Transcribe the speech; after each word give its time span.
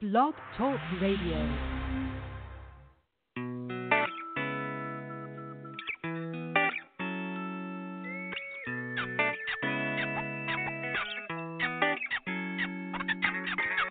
Blog 0.00 0.32
Talk 0.56 0.80
Radio. 1.02 1.36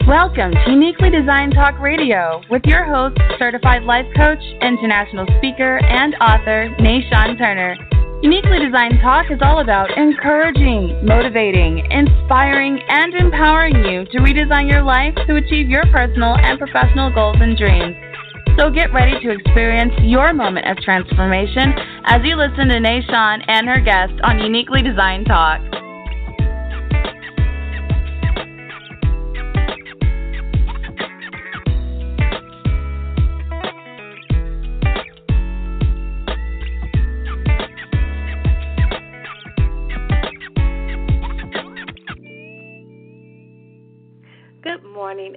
Welcome 0.07 0.53
to 0.53 0.71
Uniquely 0.71 1.11
Designed 1.11 1.53
Talk 1.53 1.79
Radio 1.79 2.41
with 2.50 2.64
your 2.66 2.86
host, 2.86 3.16
certified 3.38 3.84
life 3.84 4.07
coach, 4.18 4.39
international 4.64 5.28
speaker, 5.38 5.78
and 5.78 6.16
author, 6.16 6.76
Nashawn 6.80 7.38
Turner. 7.38 7.76
Uniquely 8.21 8.59
Designed 8.59 8.99
Talk 9.01 9.31
is 9.31 9.39
all 9.41 9.61
about 9.61 9.97
encouraging, 9.97 11.05
motivating, 11.05 11.79
inspiring, 11.89 12.77
and 12.89 13.13
empowering 13.13 13.75
you 13.85 14.03
to 14.11 14.17
redesign 14.20 14.70
your 14.70 14.84
life 14.84 15.15
to 15.25 15.38
achieve 15.38 15.70
your 15.70 15.85
personal 15.85 16.35
and 16.35 16.59
professional 16.59 17.09
goals 17.13 17.38
and 17.39 17.57
dreams. 17.57 17.95
So 18.59 18.70
get 18.70 18.91
ready 18.91 19.17
to 19.23 19.31
experience 19.31 19.94
your 20.03 20.34
moment 20.34 20.67
of 20.67 20.75
transformation 20.84 21.71
as 22.03 22.20
you 22.25 22.35
listen 22.35 22.67
to 22.67 22.84
Nashawn 22.84 23.39
and 23.47 23.66
her 23.70 23.80
guest 23.80 24.11
on 24.23 24.39
Uniquely 24.39 24.81
Designed 24.81 25.25
Talk. 25.25 25.78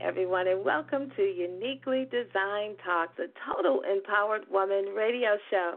Everyone, 0.00 0.46
and 0.46 0.64
welcome 0.64 1.10
to 1.16 1.22
Uniquely 1.22 2.06
Designed 2.10 2.76
Talks, 2.84 3.18
a 3.18 3.26
total 3.42 3.82
empowered 3.82 4.42
woman 4.48 4.94
radio 4.94 5.36
show. 5.50 5.74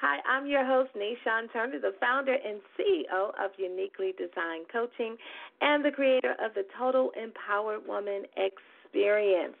Hi, 0.00 0.18
I'm 0.28 0.46
your 0.48 0.66
host, 0.66 0.90
Nashawn 0.96 1.52
Turner, 1.52 1.78
the 1.78 1.92
founder 2.00 2.34
and 2.34 2.60
CEO 2.74 3.28
of 3.38 3.52
Uniquely 3.56 4.14
Designed 4.18 4.66
Coaching 4.72 5.16
and 5.60 5.84
the 5.84 5.92
creator 5.92 6.34
of 6.44 6.54
the 6.54 6.64
Total 6.76 7.12
Empowered 7.14 7.86
Woman 7.86 8.24
Experience. 8.34 9.54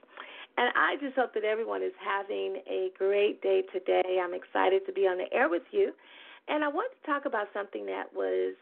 And 0.58 0.72
I 0.74 0.96
just 1.00 1.14
hope 1.14 1.32
that 1.34 1.44
everyone 1.44 1.82
is 1.82 1.94
having 2.04 2.60
a 2.68 2.90
great 2.98 3.40
day 3.40 3.62
today. 3.72 4.18
I'm 4.20 4.34
excited 4.34 4.82
to 4.86 4.92
be 4.92 5.02
on 5.02 5.16
the 5.16 5.32
air 5.32 5.48
with 5.48 5.64
you. 5.70 5.92
And 6.48 6.64
I 6.64 6.68
want 6.68 6.90
to 6.90 7.06
talk 7.06 7.24
about 7.24 7.46
something 7.54 7.86
that 7.86 8.12
was 8.12 8.56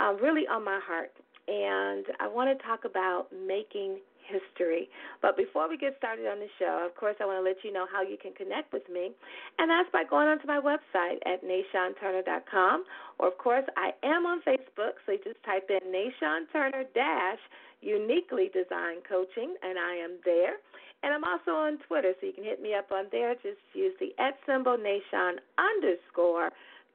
um, 0.00 0.18
really 0.20 0.48
on 0.50 0.64
my 0.64 0.80
heart. 0.84 1.12
And 1.46 2.06
I 2.18 2.26
want 2.26 2.56
to 2.56 2.64
talk 2.64 2.84
about 2.84 3.26
making 3.46 3.98
history. 4.26 4.88
But 5.20 5.36
before 5.36 5.68
we 5.68 5.76
get 5.76 5.96
started 5.98 6.26
on 6.26 6.38
the 6.38 6.48
show, 6.58 6.86
of 6.86 6.94
course, 6.96 7.16
I 7.20 7.26
want 7.26 7.38
to 7.38 7.46
let 7.46 7.64
you 7.64 7.72
know 7.72 7.86
how 7.90 8.02
you 8.02 8.16
can 8.20 8.32
connect 8.32 8.72
with 8.72 8.88
me, 8.88 9.10
and 9.58 9.70
that's 9.70 9.90
by 9.92 10.04
going 10.04 10.28
onto 10.28 10.46
my 10.46 10.60
website 10.60 11.18
at 11.26 11.44
NashawnTurner.com. 11.44 12.84
Or, 13.18 13.28
of 13.28 13.38
course, 13.38 13.64
I 13.76 13.92
am 14.02 14.26
on 14.26 14.40
Facebook, 14.42 14.98
so 15.04 15.12
you 15.12 15.20
just 15.22 15.42
type 15.44 15.70
in 15.70 15.92
Nashawn 15.92 16.50
Turner 16.52 16.84
dash 16.94 17.38
Uniquely 17.80 18.48
Designed 18.54 19.02
Coaching, 19.08 19.54
and 19.62 19.78
I 19.78 19.96
am 19.96 20.18
there. 20.24 20.54
And 21.02 21.12
I'm 21.12 21.24
also 21.24 21.50
on 21.50 21.78
Twitter, 21.88 22.14
so 22.20 22.26
you 22.26 22.32
can 22.32 22.44
hit 22.44 22.62
me 22.62 22.74
up 22.74 22.92
on 22.92 23.06
there. 23.10 23.34
Just 23.34 23.58
use 23.74 23.92
the 23.98 24.14
at 24.22 24.38
symbol 24.46 24.78
Nashawn 24.78 25.42
underscore 25.58 26.50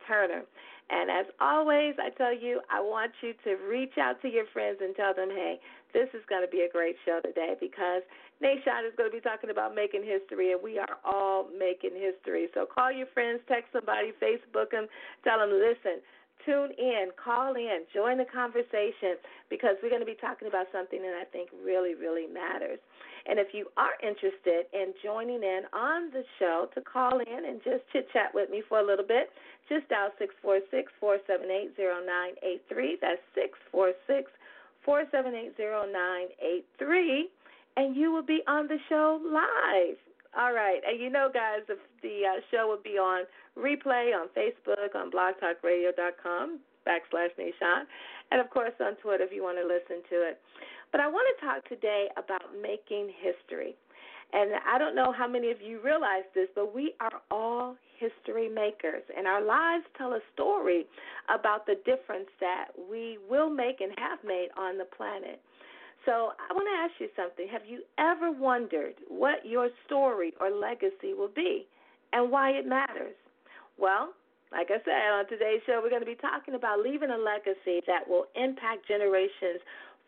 Turner. 0.08 0.44
And 0.90 1.12
as 1.12 1.26
always, 1.42 1.96
I 2.00 2.10
tell 2.12 2.34
you, 2.36 2.62
I 2.72 2.80
want 2.80 3.12
you 3.22 3.34
to 3.44 3.56
reach 3.68 3.98
out 4.00 4.22
to 4.22 4.30
your 4.30 4.46
friends 4.54 4.80
and 4.82 4.96
tell 4.96 5.14
them, 5.14 5.30
hey, 5.30 5.60
this 5.94 6.08
is 6.14 6.24
going 6.30 6.44
to 6.44 6.48
be 6.48 6.62
a 6.62 6.72
great 6.72 6.96
show 7.06 7.20
today 7.20 7.56
because 7.60 8.04
Nashawn 8.42 8.88
is 8.88 8.96
going 8.96 9.10
to 9.10 9.16
be 9.16 9.20
talking 9.20 9.50
about 9.50 9.76
making 9.76 10.04
history, 10.04 10.54
and 10.54 10.62
we 10.64 10.80
are 10.80 10.96
all 11.04 11.50
making 11.58 11.92
history. 11.92 12.48
So 12.54 12.66
call 12.66 12.92
your 12.92 13.08
friends, 13.14 13.42
text 13.48 13.74
somebody, 13.74 14.14
Facebook 14.22 14.72
them, 14.72 14.88
tell 15.24 15.40
them, 15.40 15.52
listen, 15.52 16.00
tune 16.46 16.72
in, 16.78 17.10
call 17.22 17.56
in, 17.56 17.84
join 17.94 18.18
the 18.18 18.26
conversation 18.26 19.18
because 19.50 19.76
we're 19.82 19.90
going 19.90 20.02
to 20.02 20.10
be 20.10 20.18
talking 20.20 20.48
about 20.48 20.68
something 20.72 21.02
that 21.02 21.16
I 21.20 21.26
think 21.26 21.50
really, 21.64 21.96
really 21.96 22.28
matters. 22.28 22.80
And 23.28 23.40
if 23.40 23.52
you 23.52 23.68
are 23.76 24.00
interested 24.02 24.72
in 24.72 24.94
joining 25.04 25.44
in 25.44 25.64
on 25.74 26.12
the 26.12 26.24
show 26.40 26.70
to 26.76 26.82
call 26.82 27.20
in 27.20 27.46
and 27.46 27.60
just 27.64 27.84
chit 27.92 28.08
chat 28.14 28.32
with 28.34 28.50
me 28.50 28.64
for 28.68 28.80
a 28.80 28.86
little 28.86 29.06
bit, 29.06 29.30
just 29.68 29.90
dial 29.90 30.12
646 30.18 30.92
478 31.00 31.76
0983. 31.76 32.98
That's 33.02 33.20
646 33.36 34.32
478 34.88 35.60
0983, 35.60 37.28
and 37.76 37.96
you 37.96 38.12
will 38.12 38.24
be 38.24 38.40
on 38.48 38.68
the 38.68 38.80
show 38.88 39.20
live. 39.20 40.00
All 40.38 40.54
right. 40.54 40.82
And 40.88 41.02
you 41.02 41.10
know, 41.10 41.30
guys, 41.34 41.66
the, 41.68 41.78
the 42.04 42.22
uh, 42.30 42.42
show 42.52 42.68
will 42.68 42.84
be 42.84 42.98
on 42.98 43.26
replay 43.58 44.14
on 44.14 44.28
Facebook, 44.38 44.94
on 44.96 45.10
blogtalkradio.com 45.10 46.60
backslash 46.86 47.34
Nashawn, 47.38 47.84
and 48.32 48.40
of 48.40 48.50
course 48.50 48.72
on 48.80 48.96
Twitter 48.98 49.24
if 49.24 49.34
you 49.34 49.44
want 49.44 49.58
to 49.58 49.66
listen 49.66 50.04
to 50.10 50.16
it. 50.22 50.40
But 50.92 51.02
I 51.02 51.08
want 51.08 51.28
to 51.36 51.46
talk 51.46 51.68
today 51.68 52.08
about 52.16 52.44
making 52.62 53.12
history. 53.20 53.76
And 54.32 54.52
I 54.68 54.78
don't 54.78 54.96
know 54.96 55.12
how 55.12 55.28
many 55.28 55.52
of 55.52 55.62
you 55.62 55.82
realize 55.84 56.24
this, 56.36 56.48
but 56.54 56.76
we 56.76 56.94
are 57.00 57.22
all 57.32 57.76
history 57.98 58.48
makers, 58.48 59.04
and 59.18 59.26
our 59.26 59.42
lives 59.42 59.86
tell 59.98 60.14
a 60.14 60.20
story 60.34 60.86
about 61.34 61.66
the 61.66 61.76
difference 61.86 62.30
that 62.40 62.68
we 62.90 63.18
will 63.30 63.50
make 63.50 63.82
and 63.82 63.92
have 63.98 64.20
made 64.24 64.50
on 64.58 64.78
the 64.78 64.86
planet. 64.86 65.42
So 66.08 66.32
I 66.40 66.54
want 66.56 66.72
to 66.72 66.78
ask 66.88 66.96
you 67.04 67.12
something. 67.20 67.52
Have 67.52 67.68
you 67.68 67.84
ever 68.00 68.32
wondered 68.32 68.96
what 69.10 69.44
your 69.44 69.68
story 69.86 70.32
or 70.40 70.50
legacy 70.50 71.12
will 71.12 71.32
be 71.36 71.68
and 72.14 72.32
why 72.32 72.52
it 72.52 72.66
matters? 72.66 73.20
Well, 73.78 74.16
like 74.54 74.72
I 74.72 74.80
said, 74.88 75.12
on 75.12 75.28
today's 75.28 75.60
show, 75.68 75.82
we're 75.84 75.90
going 75.90 76.08
to 76.08 76.08
be 76.08 76.16
talking 76.16 76.56
about 76.56 76.80
leaving 76.80 77.12
a 77.12 77.20
legacy 77.20 77.84
that 77.92 78.08
will 78.08 78.24
impact 78.40 78.88
generations 78.88 79.60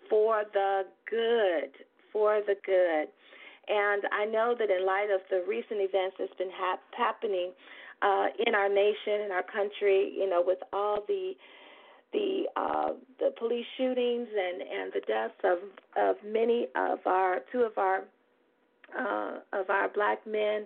for 0.09 0.44
the 0.54 0.88
good. 1.04 1.76
For 2.14 2.40
the 2.48 2.56
good. 2.66 3.12
And 3.68 4.02
I 4.16 4.24
know 4.24 4.56
that 4.58 4.72
in 4.72 4.86
light 4.88 5.12
of 5.14 5.20
the 5.30 5.44
recent 5.44 5.84
events 5.84 6.16
that's 6.18 6.34
been 6.40 6.50
hap- 6.50 6.96
happening 6.96 7.52
uh, 8.02 8.28
in 8.48 8.56
our 8.56 8.70
nation, 8.70 9.28
in 9.28 9.32
our 9.36 9.44
country, 9.44 10.16
you 10.16 10.30
know, 10.30 10.42
with 10.44 10.59
all 10.72 11.04
the 11.09 11.34
the 12.14 12.44
uh, 12.56 12.90
the 13.20 13.31
police 13.38 13.66
shootings 13.78 14.28
and 14.28 14.62
and 14.62 14.94
the 14.94 15.02
deaths 15.08 15.40
of 15.44 15.59
of 15.97 16.16
many 16.25 16.68
of 16.75 17.00
our 17.06 17.40
two 17.52 17.62
of 17.62 17.78
our 17.78 18.03
uh, 18.97 19.40
of 19.53 19.70
our 19.70 19.90
black 19.90 20.25
men 20.25 20.66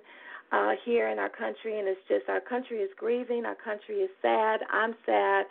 uh, 0.52 0.72
here 0.86 1.09
in 1.09 1.20
our 1.20 1.30
country, 1.30 1.80
and 1.80 1.88
it's 1.88 2.00
just 2.08 2.30
our 2.30 2.40
country 2.40 2.78
is 2.78 2.90
grieving, 2.98 3.46
our 3.46 3.56
country 3.56 3.96
is 3.96 4.09
sad. 4.22 4.62
I'm 4.72 4.96
sad. 5.06 5.46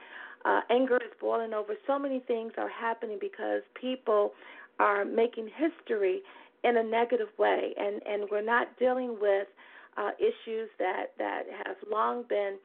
Uh, 0.44 0.60
anger 0.70 0.96
is 0.96 1.12
boiling 1.20 1.52
over. 1.52 1.74
So 1.86 1.98
many 1.98 2.20
things 2.20 2.52
are 2.56 2.68
happening 2.68 3.18
because 3.20 3.62
people 3.80 4.32
are 4.80 5.04
making 5.04 5.48
history 5.54 6.22
in 6.64 6.76
a 6.76 6.82
negative 6.82 7.28
way, 7.38 7.74
and 7.76 8.00
and 8.06 8.28
we're 8.30 8.44
not 8.44 8.68
dealing 8.78 9.18
with 9.20 9.48
uh, 9.96 10.10
issues 10.18 10.68
that 10.78 11.12
that 11.18 11.42
have 11.64 11.76
long 11.90 12.24
been 12.28 12.56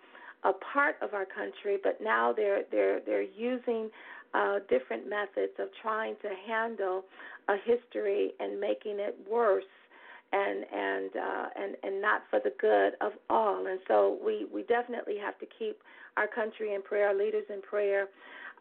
a 0.44 0.54
part 0.54 0.96
of 1.02 1.14
our 1.14 1.26
country, 1.26 1.78
but 1.82 2.00
now 2.02 2.34
they're 2.34 2.64
they're 2.72 3.00
they're 3.06 3.22
using 3.22 3.90
uh, 4.34 4.60
different 4.70 5.10
methods 5.10 5.54
of 5.60 5.68
trying 5.82 6.16
to 6.22 6.30
handle 6.48 7.06
a 7.48 7.56
history 7.66 8.32
and 8.40 8.60
making 8.60 9.00
it 9.00 9.18
worse 9.30 9.64
and 10.34 10.66
and 10.74 11.12
uh, 11.16 11.46
and 11.56 11.76
and 11.84 12.02
not 12.02 12.24
for 12.30 12.40
the 12.40 12.54
good 12.60 12.94
of 13.02 13.14
all. 13.30 13.66
And 13.68 13.80
so 13.88 14.18
we 14.24 14.46
we 14.54 14.64
definitely 14.64 15.18
have 15.18 15.38
to 15.40 15.46
keep 15.58 15.82
our 16.18 16.28
country 16.28 16.74
in 16.74 16.82
prayer, 16.82 17.08
our 17.10 17.16
leaders 17.16 17.46
in 17.50 17.62
prayer, 17.62 18.08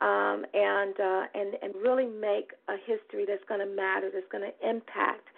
um, 0.00 0.44
and 0.54 0.98
uh, 1.00 1.24
and 1.34 1.54
and 1.62 1.74
really 1.82 2.06
make 2.06 2.52
a 2.68 2.76
history 2.86 3.24
that's 3.26 3.44
going 3.48 3.60
to 3.60 3.66
matter, 3.66 4.10
that's 4.12 4.30
going 4.30 4.44
to 4.44 4.68
impact 4.68 5.28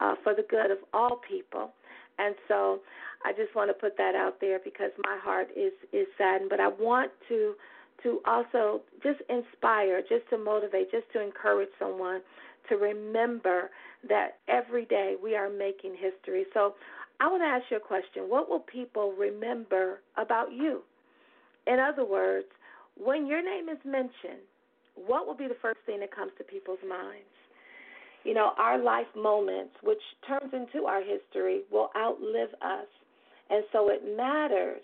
uh, 0.00 0.14
for 0.22 0.34
the 0.34 0.44
good 0.48 0.70
of 0.70 0.78
all 0.92 1.20
people. 1.28 1.72
And 2.18 2.34
so 2.46 2.80
I 3.24 3.32
just 3.32 3.54
want 3.54 3.70
to 3.70 3.74
put 3.74 3.96
that 3.98 4.14
out 4.14 4.40
there 4.40 4.58
because 4.62 4.90
my 5.04 5.18
heart 5.22 5.48
is 5.56 5.72
is 5.92 6.06
saddened, 6.18 6.50
but 6.50 6.60
I 6.60 6.68
want 6.68 7.10
to 7.28 7.54
to 8.02 8.20
also 8.26 8.80
just 9.02 9.20
inspire, 9.28 10.00
just 10.00 10.28
to 10.30 10.38
motivate, 10.38 10.90
just 10.90 11.10
to 11.12 11.22
encourage 11.22 11.68
someone 11.78 12.20
to 12.68 12.76
remember 12.76 13.70
that 14.08 14.38
every 14.48 14.84
day 14.86 15.14
we 15.22 15.36
are 15.36 15.48
making 15.48 15.94
history. 15.94 16.44
So 16.54 16.74
I 17.20 17.28
want 17.28 17.42
to 17.42 17.46
ask 17.46 17.64
you 17.70 17.76
a 17.76 17.80
question. 17.80 18.24
What 18.28 18.48
will 18.48 18.60
people 18.60 19.12
remember 19.16 20.00
about 20.16 20.52
you? 20.52 20.82
In 21.66 21.78
other 21.78 22.04
words, 22.04 22.46
when 22.96 23.26
your 23.26 23.42
name 23.42 23.68
is 23.68 23.78
mentioned, 23.84 24.42
what 24.94 25.26
will 25.26 25.36
be 25.36 25.48
the 25.48 25.56
first 25.62 25.78
thing 25.86 26.00
that 26.00 26.14
comes 26.14 26.32
to 26.38 26.44
people's 26.44 26.82
minds? 26.88 27.30
You 28.24 28.34
know, 28.34 28.52
our 28.58 28.78
life 28.78 29.06
moments, 29.16 29.74
which 29.82 30.02
turns 30.26 30.52
into 30.52 30.86
our 30.86 31.02
history, 31.02 31.62
will 31.70 31.90
outlive 31.96 32.50
us. 32.62 32.86
And 33.52 33.64
so 33.70 33.90
it 33.90 34.02
matters, 34.16 34.82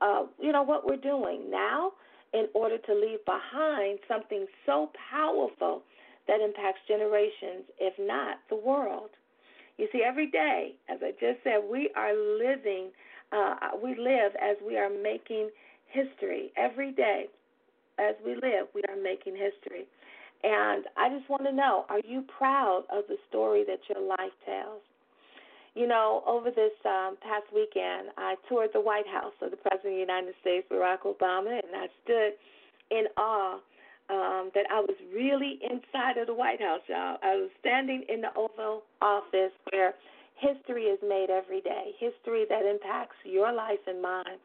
uh, 0.00 0.22
you 0.40 0.52
know, 0.52 0.62
what 0.62 0.86
we're 0.86 0.96
doing 0.96 1.50
now 1.50 1.92
in 2.32 2.46
order 2.54 2.78
to 2.78 2.94
leave 2.94 3.18
behind 3.26 3.98
something 4.06 4.46
so 4.64 4.90
powerful 5.10 5.82
that 6.28 6.40
impacts 6.40 6.78
generations, 6.86 7.66
if 7.80 7.94
not 7.98 8.36
the 8.48 8.54
world. 8.54 9.10
You 9.76 9.88
see, 9.92 10.02
every 10.06 10.30
day, 10.30 10.74
as 10.88 11.00
I 11.02 11.10
just 11.12 11.42
said, 11.42 11.62
we 11.68 11.90
are 11.96 12.14
living, 12.14 12.90
uh, 13.32 13.56
we 13.82 13.96
live 13.98 14.32
as 14.40 14.56
we 14.64 14.76
are 14.76 14.90
making 14.90 15.50
history. 15.88 16.52
Every 16.56 16.92
day, 16.92 17.26
as 17.98 18.14
we 18.24 18.34
live, 18.34 18.68
we 18.72 18.82
are 18.88 18.96
making 19.02 19.32
history. 19.32 19.86
And 20.44 20.84
I 20.96 21.08
just 21.08 21.28
want 21.28 21.42
to 21.44 21.52
know 21.52 21.86
are 21.88 22.00
you 22.06 22.24
proud 22.38 22.84
of 22.92 23.04
the 23.08 23.16
story 23.28 23.64
that 23.66 23.80
your 23.88 24.06
life 24.06 24.32
tells? 24.46 24.80
You 25.74 25.86
know, 25.86 26.22
over 26.26 26.50
this 26.50 26.74
um, 26.84 27.16
past 27.22 27.46
weekend, 27.54 28.10
I 28.18 28.34
toured 28.48 28.70
the 28.74 28.80
White 28.80 29.06
House 29.06 29.34
of 29.40 29.52
the 29.52 29.56
President 29.56 29.94
of 29.94 29.94
the 29.94 30.00
United 30.00 30.34
States, 30.40 30.66
Barack 30.70 31.06
Obama, 31.06 31.60
and 31.62 31.74
I 31.74 31.86
stood 32.02 32.32
in 32.90 33.06
awe 33.16 33.60
um, 34.10 34.50
that 34.54 34.66
I 34.70 34.80
was 34.80 34.96
really 35.14 35.60
inside 35.62 36.18
of 36.18 36.26
the 36.26 36.34
White 36.34 36.60
House, 36.60 36.82
y'all. 36.88 37.18
I 37.22 37.36
was 37.36 37.50
standing 37.60 38.04
in 38.08 38.20
the 38.20 38.34
Oval 38.34 38.82
Office 39.00 39.54
where 39.70 39.94
history 40.34 40.90
is 40.90 40.98
made 41.06 41.30
every 41.30 41.60
day, 41.60 41.94
history 41.98 42.44
that 42.48 42.66
impacts 42.66 43.16
your 43.24 43.52
life 43.52 43.78
and 43.86 44.02
mine. 44.02 44.42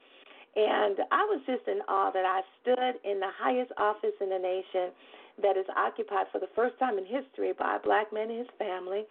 And 0.56 1.00
I 1.12 1.26
was 1.26 1.42
just 1.48 1.68
in 1.68 1.82
awe 1.90 2.12
that 2.12 2.24
I 2.24 2.42
stood 2.62 3.02
in 3.04 3.20
the 3.20 3.32
highest 3.34 3.72
office 3.78 4.16
in 4.22 4.30
the 4.30 4.40
nation 4.40 4.94
that 5.42 5.58
is 5.58 5.66
occupied 5.76 6.28
for 6.32 6.40
the 6.40 6.52
first 6.56 6.78
time 6.80 6.98
in 6.98 7.06
history 7.06 7.52
by 7.58 7.76
a 7.76 7.80
black 7.80 8.14
man 8.14 8.30
and 8.30 8.40
his 8.40 8.54
family 8.60 9.04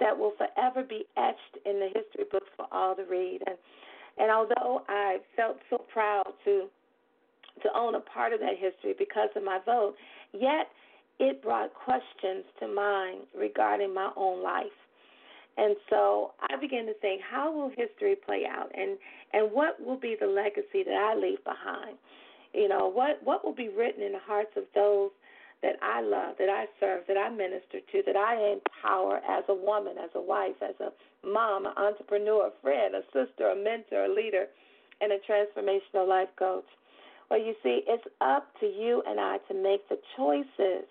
that 0.00 0.16
will 0.18 0.32
forever 0.36 0.82
be 0.82 1.04
etched 1.16 1.64
in 1.64 1.78
the 1.78 1.86
history 1.86 2.24
books 2.30 2.48
for 2.56 2.66
all 2.72 2.94
to 2.96 3.04
read. 3.04 3.40
And 3.46 3.56
and 4.18 4.30
although 4.30 4.82
I 4.88 5.18
felt 5.36 5.58
so 5.70 5.78
proud 5.92 6.26
to 6.44 6.66
to 7.62 7.68
own 7.74 7.94
a 7.94 8.00
part 8.00 8.32
of 8.32 8.40
that 8.40 8.56
history 8.58 8.94
because 8.98 9.28
of 9.36 9.44
my 9.44 9.58
vote, 9.64 9.94
yet 10.32 10.68
it 11.18 11.42
brought 11.42 11.72
questions 11.74 12.44
to 12.58 12.66
mind 12.66 13.20
regarding 13.38 13.92
my 13.94 14.10
own 14.16 14.42
life. 14.42 14.66
And 15.58 15.76
so 15.90 16.32
I 16.48 16.56
began 16.56 16.86
to 16.86 16.94
think, 16.94 17.20
how 17.20 17.52
will 17.52 17.68
history 17.68 18.16
play 18.16 18.44
out, 18.50 18.70
and 18.74 18.96
and 19.32 19.52
what 19.52 19.84
will 19.84 19.98
be 19.98 20.16
the 20.18 20.26
legacy 20.26 20.82
that 20.84 20.94
I 20.94 21.14
leave 21.14 21.42
behind? 21.44 21.96
You 22.54 22.68
know, 22.68 22.88
what 22.88 23.20
what 23.22 23.44
will 23.44 23.54
be 23.54 23.68
written 23.68 24.02
in 24.02 24.12
the 24.12 24.18
hearts 24.18 24.50
of 24.56 24.64
those 24.74 25.10
that 25.62 25.76
I 25.82 26.00
love, 26.00 26.36
that 26.38 26.48
I 26.48 26.66
serve, 26.78 27.04
that 27.06 27.16
I 27.16 27.28
minister 27.28 27.80
to, 27.80 28.02
that 28.06 28.16
I 28.16 28.52
empower 28.52 29.18
as 29.18 29.44
a 29.48 29.54
woman, 29.54 29.96
as 30.02 30.10
a 30.14 30.20
wife, 30.20 30.56
as 30.62 30.74
a 30.80 30.90
mom, 31.26 31.66
an 31.66 31.72
entrepreneur, 31.76 32.46
a 32.48 32.52
friend, 32.62 32.94
a 32.94 33.02
sister, 33.12 33.50
a 33.50 33.56
mentor, 33.56 34.04
a 34.04 34.14
leader, 34.14 34.46
and 35.00 35.12
a 35.12 35.18
transformational 35.30 36.08
life 36.08 36.28
coach. 36.38 36.64
Well, 37.30 37.40
you 37.40 37.54
see, 37.62 37.82
it's 37.86 38.04
up 38.20 38.48
to 38.60 38.66
you 38.66 39.02
and 39.06 39.20
I 39.20 39.38
to 39.48 39.54
make 39.54 39.88
the 39.88 39.98
choices 40.16 40.86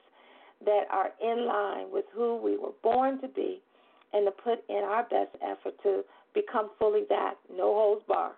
that 0.66 0.83
are 0.92 1.12
in 1.21 1.45
line 1.45 1.88
with 1.92 2.06
who 2.13 2.38
we 2.38 2.57
were 2.57 2.74
born 2.83 3.19
to 3.21 3.27
be 3.27 3.62
and 4.13 4.25
to 4.25 4.31
put 4.31 4.63
in 4.69 4.83
our 4.83 5.04
best 5.04 5.36
effort 5.42 5.74
to 5.83 6.04
become 6.33 6.69
fully 6.77 7.04
that, 7.10 7.36
no 7.51 7.74
holds 7.74 8.04
bar 8.07 8.33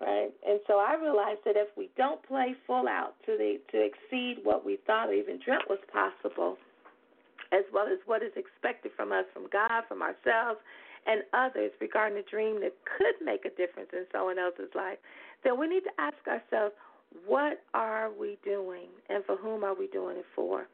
right? 0.00 0.30
And 0.46 0.60
so 0.66 0.78
I 0.78 0.96
realized 1.00 1.40
that 1.44 1.56
if 1.56 1.68
we 1.76 1.90
don't 1.96 2.22
play 2.26 2.54
full 2.66 2.88
out 2.88 3.14
to 3.26 3.36
the 3.36 3.58
to 3.72 3.78
exceed 3.84 4.42
what 4.42 4.64
we 4.64 4.78
thought 4.86 5.08
or 5.08 5.14
even 5.14 5.38
dreamt 5.44 5.64
was 5.68 5.78
possible, 5.92 6.56
as 7.52 7.64
well 7.72 7.86
as 7.86 7.98
what 8.06 8.22
is 8.22 8.32
expected 8.36 8.92
from 8.96 9.12
us, 9.12 9.24
from 9.32 9.46
God, 9.52 9.82
from 9.88 10.02
ourselves, 10.02 10.58
and 11.06 11.22
others 11.32 11.70
regarding 11.80 12.18
a 12.18 12.22
dream 12.22 12.60
that 12.60 12.74
could 12.96 13.14
make 13.24 13.44
a 13.44 13.50
difference 13.50 13.90
in 13.92 14.06
someone 14.10 14.38
else's 14.38 14.72
life, 14.74 14.98
then 15.44 15.58
we 15.58 15.68
need 15.68 15.84
to 15.84 15.94
ask 15.98 16.16
ourselves, 16.26 16.74
what 17.26 17.62
are 17.74 18.10
we 18.10 18.38
doing, 18.44 18.88
and 19.08 19.24
for 19.24 19.36
whom 19.36 19.62
are 19.62 19.74
we 19.74 19.86
doing 19.88 20.16
it 20.16 20.24
for? 20.34 20.66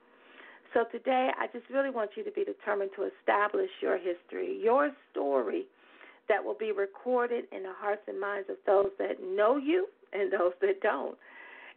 So 0.73 0.85
today, 0.93 1.31
I 1.37 1.49
just 1.49 1.69
really 1.69 1.91
want 1.91 2.13
you 2.17 2.25
to 2.25 2.31
be 2.31 2.45
determined 2.45 2.93
to 2.97 3.11
establish 3.19 3.71
your 3.83 3.99
history, 3.99 4.59
your 4.63 4.91
story 5.11 5.67
that 6.31 6.43
will 6.43 6.55
be 6.55 6.71
recorded 6.73 7.45
in 7.53 7.65
the 7.65 7.73
hearts 7.77 8.03
and 8.07 8.19
minds 8.19 8.49
of 8.49 8.57
those 8.65 8.91
that 8.99 9.17
know 9.21 9.57
you 9.57 9.89
and 10.13 10.33
those 10.33 10.53
that 10.61 10.81
don't. 10.81 11.19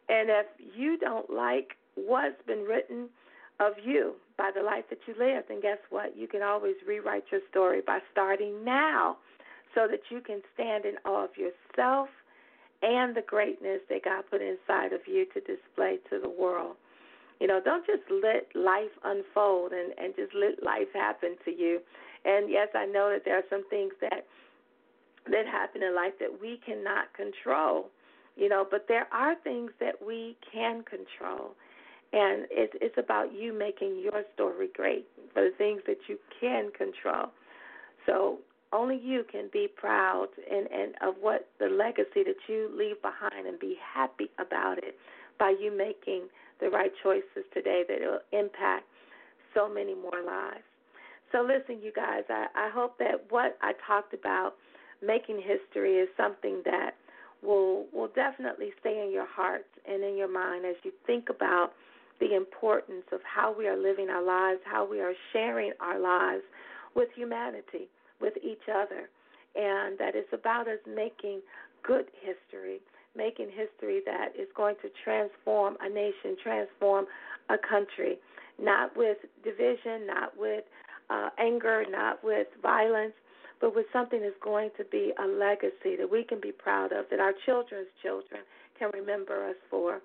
And 0.10 0.30
if 0.30 0.46
you 0.78 0.98
don't 0.98 1.30
like 1.30 1.76
what's 1.96 2.42
been 2.46 2.64
written 2.64 3.10
of 3.60 3.74
you 3.84 4.14
by 4.38 4.52
the 4.56 4.62
life 4.62 4.86
that 4.90 5.00
you 5.08 5.16
live, 5.18 5.46
then 5.50 5.60
guess 5.60 5.80
what? 5.90 6.16
You 6.16 6.28
can 6.28 6.44
always 6.44 6.76
rewrite 6.88 7.26
your 7.32 7.42
story 7.50 7.82
by 7.86 8.00
starting 8.12 8.64
now 8.64 9.18
so 9.74 9.88
that 9.90 10.02
you 10.12 10.22
can 10.22 10.42
stand 10.54 10.86
in 10.86 10.96
awe 11.04 11.26
of 11.26 11.32
yourself 11.36 12.10
and 12.84 13.16
the 13.16 13.24
greatness 13.26 13.80
that 13.90 14.06
God 14.06 14.24
put 14.30 14.42
inside 14.42 14.94
of 14.94 15.02
you 15.08 15.26
to 15.34 15.40
display 15.40 15.98
to 16.12 16.20
the 16.22 16.30
world. 16.30 16.76
You 17.40 17.48
know, 17.48 17.60
don't 17.64 17.86
just 17.86 18.04
let 18.12 18.48
life 18.56 18.94
unfold 19.04 19.72
and, 19.72 19.94
and 19.98 20.14
just 20.16 20.34
let 20.36 20.64
life 20.64 20.94
happen 20.94 21.36
to 21.46 21.52
you. 21.52 21.80
And 22.26 22.50
yes, 22.50 22.70
I 22.74 22.86
know 22.86 23.10
that 23.12 23.26
there 23.26 23.38
are 23.38 23.48
some 23.50 23.68
things 23.70 23.94
that 24.02 24.26
that 25.32 25.46
happen 25.48 25.82
in 25.82 25.96
life 25.96 26.14
that 26.20 26.42
we 26.42 26.60
cannot 26.66 27.14
control, 27.14 27.90
you 28.36 28.50
know, 28.50 28.68
but 28.70 28.88
there 28.90 29.08
are 29.14 29.36
things 29.44 29.72
that 29.80 29.96
we 30.06 30.36
can 30.52 30.84
control. 30.84 31.52
And 32.12 32.46
it's 32.52 32.74
it's 32.82 32.98
about 32.98 33.34
you 33.34 33.54
making 33.54 34.02
your 34.02 34.24
story 34.34 34.70
great 34.76 35.08
for 35.34 35.44
the 35.44 35.56
things 35.58 35.82
that 35.88 35.98
you 36.08 36.18
can 36.40 36.72
control. 36.78 37.32
So 38.06 38.40
only 38.74 39.00
you 39.02 39.24
can 39.32 39.50
be 39.54 39.68
proud 39.68 40.28
and, 40.52 40.68
and 40.72 40.96
of 41.02 41.16
what 41.22 41.48
the 41.60 41.68
legacy 41.68 42.24
that 42.26 42.36
you 42.48 42.70
leave 42.76 43.02
behind 43.02 43.48
and 43.48 43.60
be 43.60 43.78
happy 43.82 44.30
about 44.40 44.78
it 44.80 44.98
by 45.40 45.56
you 45.60 45.76
making 45.76 46.24
the 46.60 46.70
right 46.70 46.92
choices 47.02 47.46
today 47.54 47.84
that 47.88 48.00
will 48.00 48.20
impact 48.38 48.86
so 49.54 49.70
many 49.70 49.94
more 49.94 50.24
lives. 50.26 50.64
So 51.34 51.42
listen, 51.42 51.82
you 51.84 51.92
guys, 51.92 52.24
I, 52.30 52.46
I 52.56 52.70
hope 52.70 52.98
that 53.00 53.26
what 53.30 53.58
I 53.62 53.74
talked 53.88 54.14
about 54.14 54.54
making 55.02 55.42
history 55.42 55.96
is 55.96 56.08
something 56.16 56.62
that 56.64 56.92
will 57.42 57.88
will 57.92 58.10
definitely 58.16 58.70
stay 58.80 59.04
in 59.04 59.12
your 59.12 59.26
hearts 59.28 59.68
and 59.90 60.04
in 60.04 60.16
your 60.16 60.32
mind 60.32 60.64
as 60.66 60.76
you 60.84 60.92
think 61.06 61.30
about 61.30 61.72
the 62.20 62.36
importance 62.36 63.04
of 63.12 63.20
how 63.24 63.54
we 63.58 63.68
are 63.68 63.76
living 63.76 64.10
our 64.10 64.24
lives, 64.24 64.62
how 64.64 64.88
we 64.90 65.02
are 65.02 65.14
sharing 65.34 65.74
our 65.82 66.00
lives 66.00 66.44
with 66.96 67.10
humanity, 67.16 67.90
with 68.22 68.34
each 68.38 68.70
other, 68.70 69.10
and 69.56 69.98
that 69.98 70.16
it's 70.16 70.32
about 70.32 70.68
us 70.68 70.80
making 70.88 71.42
good 71.82 72.06
history, 72.22 72.80
making 73.18 73.50
history 73.50 74.02
that 74.06 74.30
is 74.40 74.48
going 74.56 74.76
to 74.84 74.90
transform 75.04 75.76
a 75.82 75.90
nation, 75.90 76.38
transform 76.42 77.06
a 77.50 77.58
country, 77.58 78.20
not 78.62 78.96
with 78.96 79.18
division, 79.44 80.06
not 80.08 80.38
with 80.38 80.64
uh, 81.10 81.30
anger, 81.40 81.84
not 81.90 82.24
with 82.24 82.48
violence, 82.62 83.14
but 83.62 83.76
with 83.76 83.86
something 83.94 84.22
that's 84.22 84.36
going 84.44 84.70
to 84.78 84.84
be 84.86 85.14
a 85.24 85.28
legacy 85.28 85.96
that 85.98 86.10
we 86.10 86.24
can 86.24 86.40
be 86.42 86.52
proud 86.52 86.92
of, 86.92 87.06
that 87.10 87.20
our 87.20 87.34
children's 87.46 87.88
children 88.02 88.42
can 88.78 88.92
remember 88.94 89.48
us 89.48 89.56
for, 89.70 90.02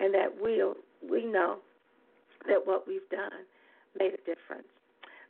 and 0.00 0.14
that 0.14 0.28
we'll, 0.40 0.74
we 1.08 1.24
know 1.26 1.56
that 2.48 2.66
what 2.66 2.86
we've 2.88 3.08
done 3.10 3.44
made 3.98 4.14
a 4.14 4.18
difference. 4.18 4.68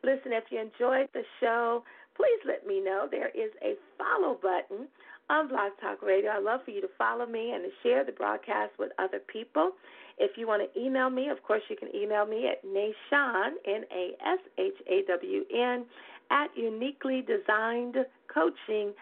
Listen, 0.05 0.33
if 0.33 0.45
you 0.51 0.59
enjoyed 0.61 1.09
the 1.13 1.23
show, 1.41 1.85
please 2.17 2.41
let 2.47 2.67
me 2.67 2.81
know. 2.81 3.07
There 3.11 3.29
is 3.29 3.51
a 3.63 3.75
follow 3.99 4.39
button 4.41 4.89
on 5.31 5.49
Blog 5.49 5.73
Talk 5.81 6.03
Radio. 6.03 6.33
I'd 6.33 6.43
love 6.43 6.61
for 6.65 6.71
you 6.71 6.81
to 6.81 6.89
follow 6.99 7.27
me 7.27 7.53
and 7.53 7.65
to 7.65 7.71
share 7.83 8.05
the 8.05 8.13
broadcast 8.13 8.73
with 8.79 8.93
other 8.99 9.21
people. 9.33 9.73
If 10.19 10.37
you 10.37 10.47
want 10.47 10.63
to 10.63 10.81
email 10.81 11.11
me, 11.11 11.29
of 11.29 11.43
course, 11.43 11.63
you 11.69 11.77
can 11.77 11.95
email 11.95 12.27
me 12.27 12.49
at 12.49 12.65
Nashawn, 12.65 13.53
N 13.67 13.85
A 13.91 14.17
S 14.25 14.39
H 14.59 14.81
A 14.89 15.03
W 15.09 15.45
N, 15.55 15.85
at 16.31 16.49
uniquelydesignedcoaching.com. 16.57 18.95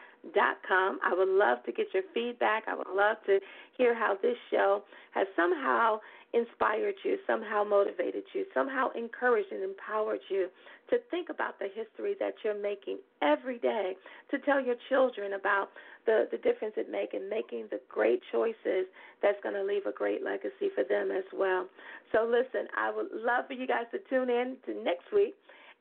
I 1.02 1.14
would 1.14 1.28
love 1.28 1.64
to 1.64 1.72
get 1.72 1.86
your 1.92 2.02
feedback. 2.14 2.64
I 2.68 2.74
would 2.74 2.88
love 2.94 3.16
to 3.26 3.40
hear 3.76 3.94
how 3.94 4.16
this 4.20 4.36
show 4.50 4.82
has 5.12 5.26
somehow 5.34 5.98
inspired 6.32 6.94
you, 7.04 7.18
somehow 7.26 7.64
motivated 7.64 8.22
you, 8.32 8.44
somehow 8.54 8.88
encouraged 8.94 9.50
and 9.50 9.64
empowered 9.64 10.20
you 10.28 10.48
to 10.90 10.98
think 11.10 11.28
about 11.28 11.58
the 11.58 11.66
history 11.74 12.14
that 12.20 12.34
you're 12.44 12.60
making 12.60 12.98
every 13.22 13.58
day, 13.58 13.94
to 14.30 14.38
tell 14.38 14.60
your 14.60 14.76
children 14.88 15.32
about 15.32 15.70
the, 16.06 16.28
the 16.30 16.38
difference 16.38 16.74
it 16.76 16.90
makes 16.90 17.14
in 17.14 17.28
making 17.28 17.66
the 17.70 17.80
great 17.88 18.20
choices 18.30 18.86
that's 19.22 19.38
going 19.42 19.54
to 19.54 19.64
leave 19.64 19.86
a 19.86 19.92
great 19.92 20.24
legacy 20.24 20.70
for 20.74 20.84
them 20.84 21.10
as 21.10 21.24
well. 21.34 21.66
So, 22.12 22.24
listen, 22.24 22.68
I 22.76 22.90
would 22.94 23.08
love 23.12 23.46
for 23.46 23.54
you 23.54 23.66
guys 23.66 23.86
to 23.92 23.98
tune 24.08 24.30
in 24.30 24.56
to 24.66 24.84
next 24.84 25.12
week 25.12 25.34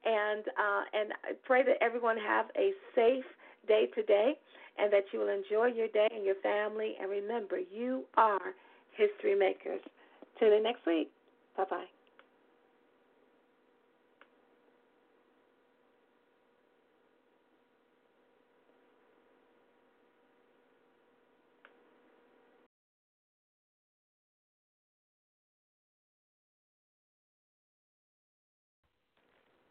and 0.06 0.48
uh, 0.48 0.84
and 0.94 1.12
I 1.28 1.32
pray 1.44 1.64
that 1.64 1.76
everyone 1.82 2.18
have 2.18 2.46
a 2.56 2.72
safe 2.96 3.26
day 3.70 3.88
today, 3.94 4.34
and 4.78 4.92
that 4.92 5.06
you 5.14 5.20
will 5.20 5.30
enjoy 5.30 5.68
your 5.68 5.88
day 5.88 6.10
and 6.12 6.26
your 6.26 6.42
family. 6.42 6.96
And 7.00 7.10
remember, 7.10 7.60
you 7.60 8.04
are 8.18 8.56
history 8.98 9.36
makers. 9.36 9.82
Tune 10.40 10.54
in 10.54 10.64
next 10.64 10.86
week. 10.86 11.12